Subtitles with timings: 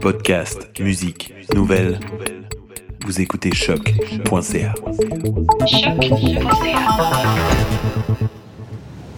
[0.00, 1.98] Podcast, musique, nouvelles.
[3.04, 4.74] Vous écoutez choc.ca.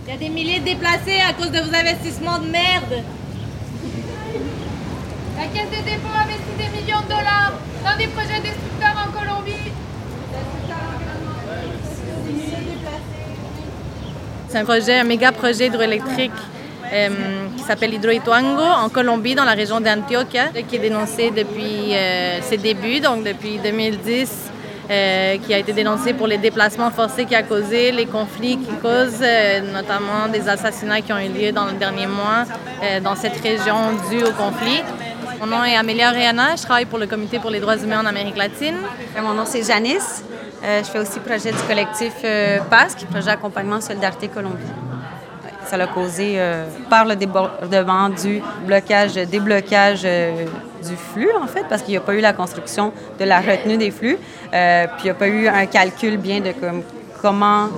[0.06, 3.02] Il y a des milliers de déplacés à cause de vos investissements de merde.
[5.36, 7.52] La Caisse de dépôt investit des millions de dollars
[7.84, 9.72] dans des projets destructeurs en Colombie.
[14.48, 16.32] C'est un projet, un méga projet hydroélectrique
[16.92, 17.08] euh,
[17.56, 22.56] qui s'appelle Hidroituango en Colombie, dans la région d'Antioquia, qui est dénoncé depuis euh, ses
[22.56, 24.50] débuts, donc depuis 2010.
[24.90, 28.72] euh, qui a été dénoncé pour les déplacements forcés qui a causé, les conflits qui
[28.80, 32.44] causent, euh, notamment des assassinats qui ont eu lieu dans le dernier mois
[33.04, 33.76] dans cette région
[34.08, 34.80] due au conflit.
[35.40, 38.06] Mon nom est Amélia Rihanna, je travaille pour le Comité pour les droits humains en
[38.06, 38.76] Amérique latine.
[39.22, 40.24] Mon nom, c'est Janice.
[40.62, 42.14] Je fais aussi projet du collectif
[42.70, 44.87] PASC, projet Accompagnement Solidarité Colombie.
[45.68, 50.46] Ça l'a causé euh, par le débordement du blocage, déblocage euh,
[50.82, 52.90] du flux, en fait, parce qu'il n'y a pas eu la construction
[53.20, 54.16] de la retenue des flux,
[54.54, 56.82] euh, puis il n'y a pas eu un calcul bien de comme,
[57.20, 57.68] comment,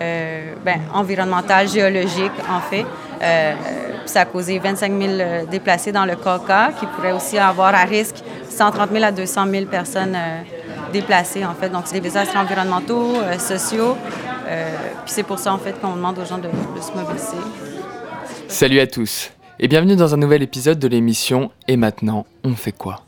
[0.00, 2.84] euh, ben, environnemental, géologique, en fait.
[3.22, 3.54] Euh,
[4.04, 7.84] ça a causé 25 000 euh, déplacés dans le Cauca, qui pourrait aussi avoir à
[7.84, 8.16] risque
[8.48, 10.42] 130 000 à 200 000 personnes euh,
[10.92, 11.68] déplacées, en fait.
[11.68, 13.96] Donc, c'est des désastres environnementaux, euh, sociaux.
[14.50, 17.36] Euh, c'est pour ça, qu'on demande aux gens de, de se mobiliser.
[18.48, 22.72] Salut à tous et bienvenue dans un nouvel épisode de l'émission Et maintenant, on fait
[22.72, 23.04] quoi?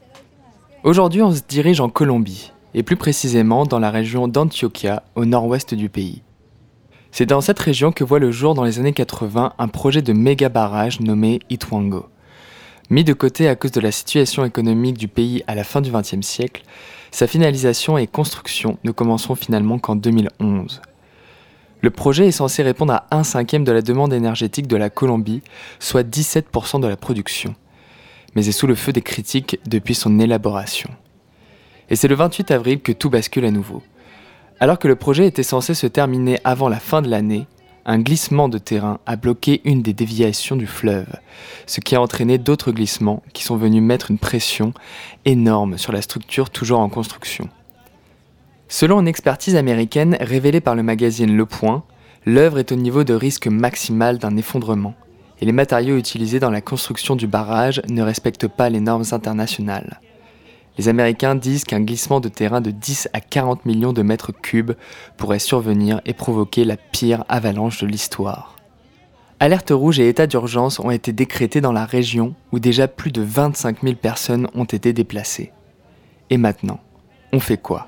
[0.85, 5.75] Aujourd'hui, on se dirige en Colombie et plus précisément dans la région d'Antioquia au nord-ouest
[5.75, 6.23] du pays.
[7.11, 10.13] C'est dans cette région que voit le jour dans les années 80 un projet de
[10.13, 12.07] méga barrage nommé Ituango.
[12.89, 15.91] Mis de côté à cause de la situation économique du pays à la fin du
[15.91, 16.63] XXe siècle,
[17.11, 20.81] sa finalisation et construction ne commenceront finalement qu'en 2011.
[21.83, 25.43] Le projet est censé répondre à un cinquième de la demande énergétique de la Colombie,
[25.81, 27.57] soit 17% de la production,
[28.37, 30.91] mais est sous le feu des critiques depuis son élaboration.
[31.91, 33.83] Et c'est le 28 avril que tout bascule à nouveau.
[34.61, 37.49] Alors que le projet était censé se terminer avant la fin de l'année,
[37.85, 41.09] un glissement de terrain a bloqué une des déviations du fleuve,
[41.67, 44.73] ce qui a entraîné d'autres glissements qui sont venus mettre une pression
[45.25, 47.49] énorme sur la structure toujours en construction.
[48.73, 51.85] Selon une expertise américaine révélée par le magazine Le Point,
[52.25, 54.95] l'œuvre est au niveau de risque maximal d'un effondrement,
[55.43, 60.01] et les matériaux utilisés dans la construction du barrage ne respectent pas les normes internationales.
[60.79, 64.73] Les Américains disent qu'un glissement de terrain de 10 à 40 millions de mètres cubes
[65.19, 68.57] pourrait survenir et provoquer la pire avalanche de l'histoire.
[69.39, 73.21] Alerte rouge et état d'urgence ont été décrétés dans la région où déjà plus de
[73.21, 75.53] 25 000 personnes ont été déplacées.
[76.31, 76.81] Et maintenant,
[77.35, 77.87] on fait quoi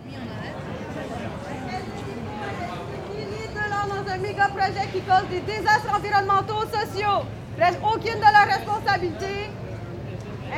[3.14, 7.22] Milliers de dollars dans un méga projet qui cause des désastres environnementaux sociaux.
[7.58, 9.50] Reste aucune de leur responsabilité.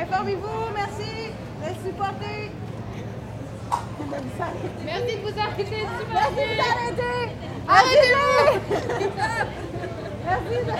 [0.01, 1.31] Informez-vous, merci
[1.61, 2.51] de supporter.
[4.85, 6.13] Merci de vous arrêter de supporter.
[6.13, 7.19] Merci de vous arrêter.
[7.67, 8.25] Arrêtez-le.
[10.25, 10.75] Merci de...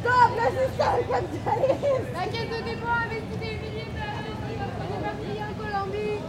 [0.00, 2.06] Stop le système capitaliste.
[2.14, 5.52] La caisse de dépôt a investi des milliers de dollars dans le projet parti en
[5.58, 6.20] Colombie.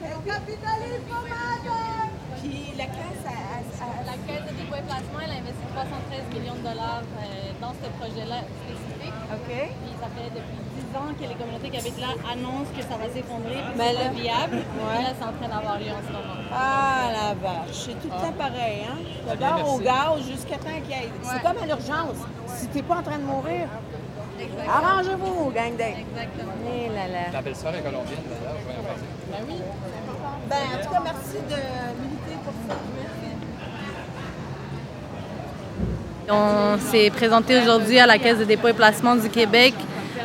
[0.00, 1.68] Le capitalisme fromage.
[2.40, 3.26] Puis la caisse,
[4.06, 4.16] la
[4.76, 9.18] et placement, elle a investi 313 millions de dollars euh, dans ce projet-là spécifique.
[9.32, 9.48] OK.
[9.48, 10.60] Puis ça fait depuis
[10.92, 14.14] 10 ans que les communautés qui habitent là annoncent que ça va s'effondrer, Mais c'est
[14.18, 14.56] viable.
[14.56, 15.02] Ouais.
[15.04, 16.36] Là, c'est en train d'avoir lieu en ce moment.
[16.52, 17.88] Ah, la vache.
[17.88, 18.98] C'est tout le temps pareil, hein?
[19.38, 21.12] D'abord au gaz jusqu'à temps qu'il y ait...
[21.22, 22.20] C'est comme à l'urgence.
[22.46, 23.68] Si t'es pas en train de mourir,
[24.68, 26.04] arrangez-vous, gang d'aides.
[26.08, 26.52] Exactement.
[26.66, 27.24] Eh là là.
[27.32, 29.08] Ta belle-sœur est colombienne, d'ailleurs, je vais en passer.
[29.30, 29.58] Ben oui.
[30.48, 31.60] Ben, en tout cas, merci de
[32.00, 32.74] militer pour ça.
[36.30, 39.72] On s'est présenté aujourd'hui à la Caisse de dépôt et placement du Québec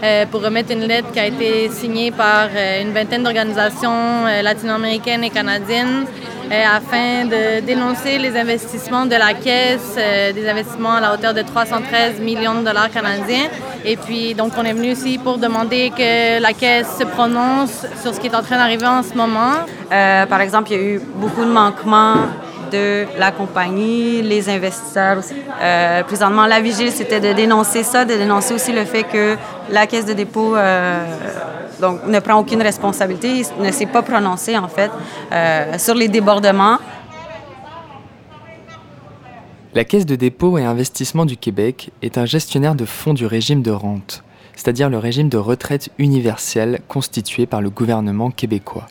[0.03, 4.41] euh, pour remettre une lettre qui a été signée par euh, une vingtaine d'organisations euh,
[4.41, 6.05] latino-américaines et canadiennes
[6.51, 9.95] afin de dénoncer les investissements de la Caisse,
[10.35, 13.47] des investissements à la hauteur de 313 millions de dollars canadiens.
[13.83, 18.13] Et puis, donc, on est venu ici pour demander que la Caisse se prononce sur
[18.13, 19.65] ce qui est en train d'arriver en ce moment.
[19.89, 22.17] Par exemple, il y a eu beaucoup de manquements
[22.73, 25.33] de la compagnie, les investisseurs aussi.
[25.61, 29.37] Euh, présentement, la vigile, c'était de dénoncer ça, de dénoncer aussi le fait que
[29.69, 31.05] la caisse de dépôt euh,
[31.79, 34.91] donc, ne prend aucune responsabilité, ne s'est pas prononcée, en fait,
[35.31, 36.79] euh, sur les débordements.
[39.75, 43.63] La Caisse de dépôt et investissement du Québec est un gestionnaire de fonds du régime
[43.63, 44.23] de rente,
[44.55, 48.85] c'est-à-dire le régime de retraite universelle constitué par le gouvernement québécois.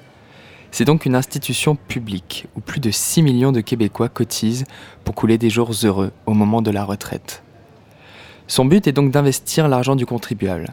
[0.72, 4.64] C'est donc une institution publique où plus de 6 millions de Québécois cotisent
[5.04, 7.42] pour couler des jours heureux au moment de la retraite.
[8.46, 10.72] Son but est donc d'investir l'argent du contribuable.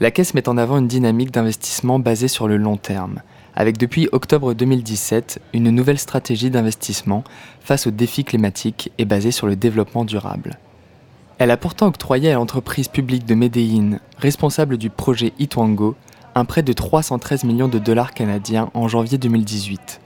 [0.00, 3.22] La Caisse met en avant une dynamique d'investissement basée sur le long terme,
[3.54, 7.22] avec depuis octobre 2017 une nouvelle stratégie d'investissement
[7.60, 10.58] face aux défis climatiques et basée sur le développement durable.
[11.38, 15.94] Elle a pourtant octroyé à l'entreprise publique de Medellín, responsable du projet Itwango,
[16.38, 20.00] un prêt de 313 millions de dollars canadiens en janvier 2018.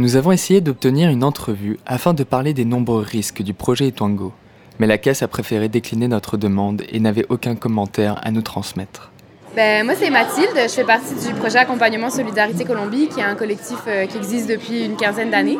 [0.00, 4.32] Nous avons essayé d'obtenir une entrevue afin de parler des nombreux risques du projet Itwango,
[4.80, 9.12] mais la Caisse a préféré décliner notre demande et n'avait aucun commentaire à nous transmettre.
[9.54, 10.56] Ben, moi, c'est Mathilde.
[10.56, 14.50] Je fais partie du projet Accompagnement Solidarité Colombie, qui est un collectif euh, qui existe
[14.50, 15.58] depuis une quinzaine d'années.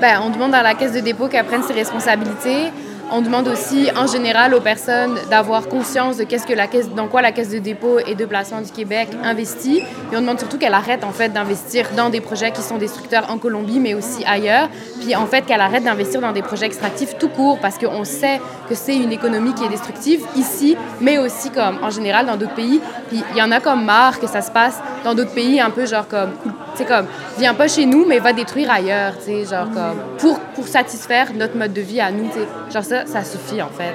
[0.00, 2.70] Ben, on demande à la Caisse de dépôt qu'elle prenne ses responsabilités.
[3.14, 7.08] On demande aussi, en général, aux personnes d'avoir conscience de qu'est-ce que la caisse, dans
[7.08, 9.80] quoi la Caisse de dépôt et de placement du Québec investit.
[9.80, 13.30] Et on demande surtout qu'elle arrête, en fait, d'investir dans des projets qui sont destructeurs
[13.30, 14.70] en Colombie, mais aussi ailleurs.
[15.02, 18.40] Puis, en fait, qu'elle arrête d'investir dans des projets extractifs tout court, parce qu'on sait
[18.70, 22.54] que c'est une économie qui est destructive ici, mais aussi, comme, en général, dans d'autres
[22.54, 22.80] pays.
[23.08, 25.70] Puis, il y en a comme marre que ça se passe dans d'autres pays, un
[25.70, 26.30] peu genre comme,
[26.72, 27.06] tu sais, comme,
[27.38, 31.32] viens pas chez nous, mais va détruire ailleurs, tu sais, genre comme, pour, pour satisfaire
[31.34, 32.48] notre mode de vie à nous, tu sais.
[32.72, 33.94] Genre ça, ça suffit, en fait.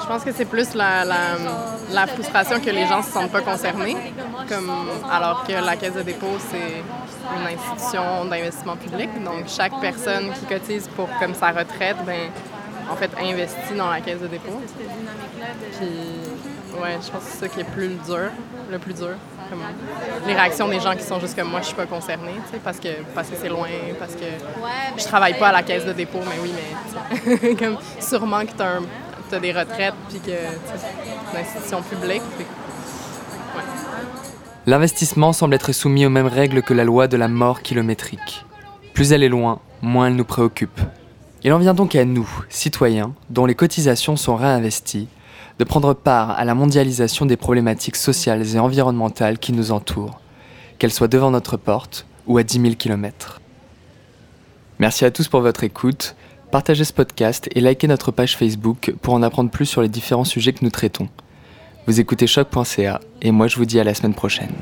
[0.00, 1.16] Je pense que c'est plus la, la,
[1.92, 3.96] la frustration que les gens se sentent pas concernés,
[4.48, 4.70] comme,
[5.10, 6.82] alors que la Caisse de dépôt, c'est
[7.36, 9.08] une institution d'investissement public.
[9.24, 12.30] Donc, chaque personne qui cotise pour comme sa retraite, ben,
[12.90, 14.60] en fait, investit dans la Caisse de dépôt.
[15.78, 15.88] Puis,
[16.80, 18.30] ouais, je pense que c'est ça qui est plus dur,
[18.70, 19.14] le plus dur.
[19.50, 19.60] Comme
[20.26, 22.60] les réactions des gens qui sont juste comme moi, je suis pas concernée, tu sais,
[22.62, 23.68] parce que parce que c'est loin,
[23.98, 24.24] parce que
[24.96, 26.52] je travaille pas à la caisse de dépôt, mais oui,
[27.42, 28.62] mais comme sûrement que tu
[29.34, 32.22] as, des retraites puis que c'est une institution publique.
[32.36, 32.46] puis-
[34.66, 38.44] L'investissement semble être soumis aux mêmes règles que la loi de la mort kilométrique.
[38.94, 40.80] Plus elle est loin, moins elle nous préoccupe.
[41.42, 45.08] Il en vient donc à nous, citoyens, dont les cotisations sont réinvesties,
[45.58, 50.20] de prendre part à la mondialisation des problématiques sociales et environnementales qui nous entourent,
[50.78, 53.40] qu'elles soient devant notre porte ou à 10 000 km.
[54.78, 56.16] Merci à tous pour votre écoute.
[56.50, 60.24] Partagez ce podcast et likez notre page Facebook pour en apprendre plus sur les différents
[60.24, 61.08] sujets que nous traitons.
[61.86, 64.52] Vous écoutez choc.ca et moi je vous dis à la semaine prochaine.